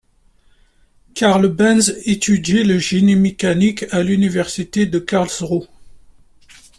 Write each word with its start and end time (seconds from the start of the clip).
Carl 1.13 1.47
Benz 1.47 1.93
étudie 2.05 2.63
le 2.63 2.79
génie 2.79 3.15
mécanique 3.15 3.85
à 3.91 4.01
l'université 4.01 4.87
de 4.87 4.97
Karlsruhe. 4.97 5.67